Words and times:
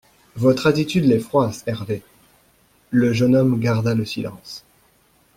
—Votre 0.35 0.65
attitude 0.65 1.03
les 1.05 1.19
froisse, 1.19 1.63
Hervé.» 1.67 2.01
Le 2.89 3.13
jeune 3.13 3.35
homme 3.35 3.59
garda 3.59 3.93
le 3.93 4.03
silence. 4.03 4.63